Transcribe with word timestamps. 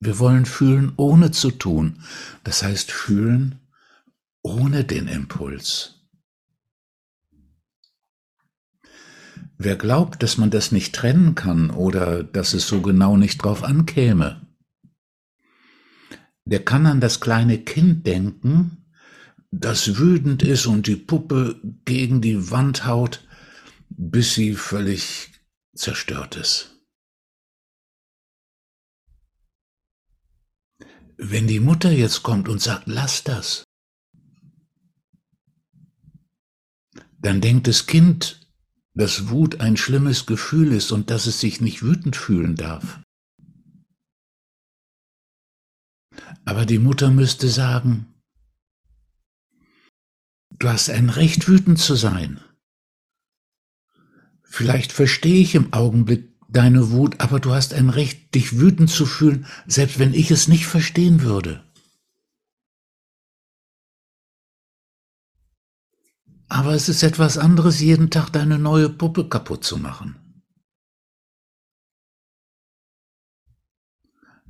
Wir 0.00 0.18
wollen 0.18 0.46
fühlen, 0.46 0.92
ohne 0.96 1.30
zu 1.30 1.50
tun. 1.50 2.02
Das 2.42 2.62
heißt, 2.62 2.90
fühlen 2.90 3.60
ohne 4.42 4.84
den 4.84 5.06
Impuls. 5.06 6.00
Wer 9.58 9.76
glaubt, 9.76 10.22
dass 10.22 10.38
man 10.38 10.50
das 10.50 10.72
nicht 10.72 10.94
trennen 10.94 11.34
kann 11.34 11.70
oder 11.70 12.24
dass 12.24 12.54
es 12.54 12.66
so 12.66 12.80
genau 12.80 13.18
nicht 13.18 13.42
drauf 13.44 13.62
ankäme, 13.62 14.46
der 16.46 16.64
kann 16.64 16.86
an 16.86 17.00
das 17.00 17.20
kleine 17.20 17.58
Kind 17.58 18.06
denken, 18.06 18.86
das 19.50 19.98
wütend 19.98 20.42
ist 20.42 20.64
und 20.64 20.86
die 20.86 20.96
Puppe 20.96 21.60
gegen 21.84 22.22
die 22.22 22.50
Wand 22.50 22.86
haut, 22.86 23.22
bis 23.90 24.32
sie 24.32 24.54
völlig 24.54 25.30
zerstört 25.74 26.36
ist. 26.36 26.69
Wenn 31.22 31.46
die 31.46 31.60
Mutter 31.60 31.90
jetzt 31.90 32.22
kommt 32.22 32.48
und 32.48 32.62
sagt, 32.62 32.86
lass 32.86 33.22
das, 33.22 33.64
dann 37.18 37.42
denkt 37.42 37.66
das 37.66 37.84
Kind, 37.86 38.48
dass 38.94 39.28
Wut 39.28 39.60
ein 39.60 39.76
schlimmes 39.76 40.24
Gefühl 40.24 40.72
ist 40.72 40.92
und 40.92 41.10
dass 41.10 41.26
es 41.26 41.38
sich 41.38 41.60
nicht 41.60 41.82
wütend 41.82 42.16
fühlen 42.16 42.56
darf. 42.56 43.02
Aber 46.46 46.64
die 46.64 46.78
Mutter 46.78 47.10
müsste 47.10 47.50
sagen, 47.50 48.14
du 50.58 50.70
hast 50.70 50.88
ein 50.88 51.10
Recht, 51.10 51.48
wütend 51.48 51.78
zu 51.78 51.96
sein. 51.96 52.40
Vielleicht 54.42 54.92
verstehe 54.92 55.42
ich 55.42 55.54
im 55.54 55.74
Augenblick 55.74 56.29
deine 56.52 56.90
Wut, 56.90 57.20
aber 57.20 57.40
du 57.40 57.52
hast 57.52 57.74
ein 57.74 57.90
Recht, 57.90 58.34
dich 58.34 58.58
wütend 58.58 58.90
zu 58.90 59.06
fühlen, 59.06 59.46
selbst 59.66 59.98
wenn 59.98 60.14
ich 60.14 60.30
es 60.30 60.48
nicht 60.48 60.66
verstehen 60.66 61.22
würde. 61.22 61.64
Aber 66.48 66.74
es 66.74 66.88
ist 66.88 67.02
etwas 67.04 67.38
anderes, 67.38 67.80
jeden 67.80 68.10
Tag 68.10 68.30
deine 68.30 68.58
neue 68.58 68.88
Puppe 68.88 69.28
kaputt 69.28 69.64
zu 69.64 69.78
machen. 69.78 70.16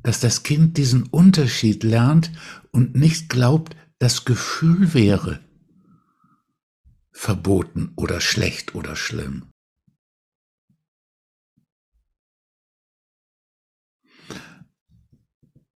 Dass 0.03 0.19
das 0.19 0.43
Kind 0.43 0.79
diesen 0.79 1.03
Unterschied 1.03 1.83
lernt 1.83 2.33
und 2.71 2.95
nicht 2.95 3.29
glaubt, 3.29 3.77
das 3.99 4.25
Gefühl 4.25 4.95
wäre 4.95 5.41
verboten 7.13 7.93
oder 7.97 8.19
schlecht 8.23 8.75
oder 8.75 8.97
schlimm. 8.97 9.51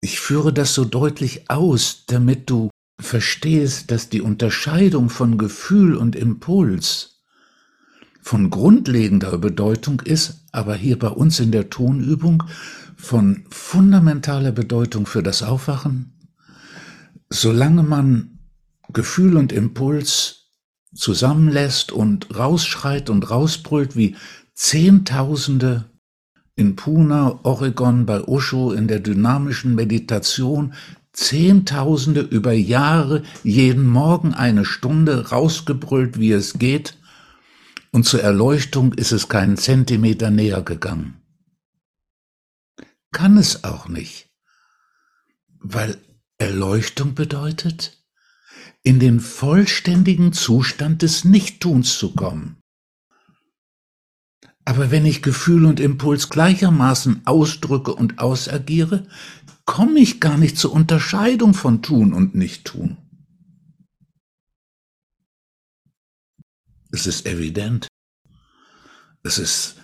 Ich 0.04 0.18
führe 0.18 0.52
das 0.52 0.74
so 0.74 0.84
deutlich 0.84 1.48
aus, 1.48 2.04
damit 2.08 2.50
du 2.50 2.70
verstehst, 3.00 3.92
dass 3.92 4.08
die 4.08 4.20
Unterscheidung 4.20 5.10
von 5.10 5.38
Gefühl 5.38 5.94
und 5.94 6.16
Impuls 6.16 7.22
von 8.20 8.50
grundlegender 8.50 9.38
Bedeutung 9.38 10.00
ist, 10.00 10.44
aber 10.50 10.74
hier 10.74 10.98
bei 10.98 11.08
uns 11.08 11.38
in 11.38 11.52
der 11.52 11.70
Tonübung 11.70 12.42
von 12.96 13.44
fundamentaler 13.50 14.50
Bedeutung 14.50 15.06
für 15.06 15.22
das 15.22 15.44
Aufwachen. 15.44 16.18
Solange 17.30 17.84
man 17.84 18.40
Gefühl 18.92 19.36
und 19.36 19.52
Impuls 19.52 20.50
zusammenlässt 20.94 21.92
und 21.92 22.36
rausschreit 22.36 23.08
und 23.08 23.30
rausbrüllt 23.30 23.94
wie 23.96 24.16
Zehntausende 24.54 25.91
in 26.54 26.76
Puna, 26.76 27.40
Oregon, 27.44 28.06
bei 28.06 28.22
Osho 28.22 28.72
in 28.72 28.88
der 28.88 29.00
dynamischen 29.00 29.74
Meditation 29.74 30.74
Zehntausende 31.12 32.20
über 32.22 32.52
Jahre 32.52 33.22
jeden 33.42 33.86
Morgen 33.86 34.32
eine 34.32 34.64
Stunde 34.64 35.28
rausgebrüllt, 35.28 36.18
wie 36.18 36.32
es 36.32 36.54
geht, 36.54 36.98
und 37.90 38.04
zur 38.04 38.22
Erleuchtung 38.22 38.94
ist 38.94 39.12
es 39.12 39.28
keinen 39.28 39.58
Zentimeter 39.58 40.30
näher 40.30 40.62
gegangen. 40.62 41.20
Kann 43.12 43.36
es 43.36 43.64
auch 43.64 43.88
nicht, 43.88 44.30
weil 45.58 45.98
Erleuchtung 46.38 47.14
bedeutet, 47.14 48.02
in 48.82 48.98
den 48.98 49.20
vollständigen 49.20 50.32
Zustand 50.32 51.02
des 51.02 51.24
Nichttuns 51.26 51.98
zu 51.98 52.14
kommen. 52.14 52.61
Aber 54.64 54.90
wenn 54.90 55.06
ich 55.06 55.22
Gefühl 55.22 55.66
und 55.66 55.80
Impuls 55.80 56.28
gleichermaßen 56.28 57.26
ausdrücke 57.26 57.94
und 57.94 58.18
ausagiere, 58.18 59.06
komme 59.64 59.98
ich 60.00 60.20
gar 60.20 60.38
nicht 60.38 60.56
zur 60.58 60.72
Unterscheidung 60.72 61.54
von 61.54 61.82
tun 61.82 62.12
und 62.12 62.34
nicht 62.34 62.64
tun. 62.64 62.96
Es 66.92 67.06
ist 67.06 67.26
evident. 67.26 67.88
Es 69.22 69.38
ist 69.38 69.76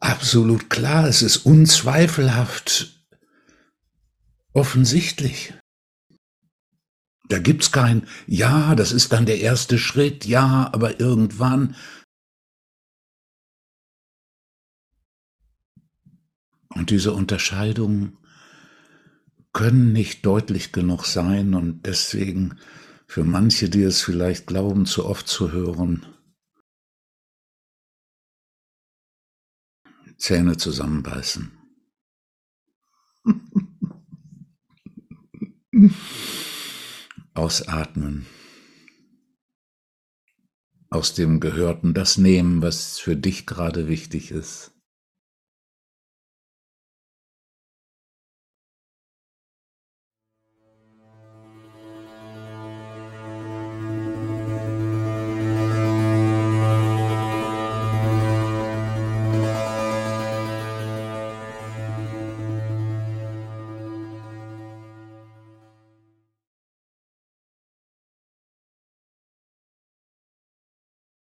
absolut 0.00 0.68
klar. 0.68 1.06
Es 1.06 1.22
ist 1.22 1.38
unzweifelhaft 1.38 3.06
offensichtlich. 4.52 5.54
Da 7.28 7.38
gibt's 7.38 7.72
kein 7.72 8.06
Ja, 8.26 8.74
das 8.74 8.92
ist 8.92 9.12
dann 9.12 9.26
der 9.26 9.40
erste 9.40 9.78
Schritt, 9.78 10.26
ja, 10.26 10.70
aber 10.72 11.00
irgendwann. 11.00 11.74
Und 16.74 16.90
diese 16.90 17.12
Unterscheidungen 17.12 18.18
können 19.52 19.92
nicht 19.92 20.26
deutlich 20.26 20.72
genug 20.72 21.06
sein 21.06 21.54
und 21.54 21.86
deswegen 21.86 22.58
für 23.06 23.22
manche, 23.24 23.70
die 23.70 23.82
es 23.82 24.02
vielleicht 24.02 24.48
glauben, 24.48 24.86
zu 24.86 25.06
oft 25.06 25.28
zu 25.28 25.52
hören, 25.52 26.04
Zähne 30.16 30.56
zusammenbeißen. 30.56 31.52
Ausatmen. 37.34 38.26
Aus 40.88 41.14
dem 41.14 41.40
Gehörten 41.40 41.94
das 41.94 42.16
nehmen, 42.16 42.62
was 42.62 42.98
für 42.98 43.16
dich 43.16 43.46
gerade 43.46 43.88
wichtig 43.88 44.30
ist. 44.30 44.73